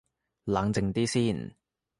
[0.45, 1.55] 冷靜啲先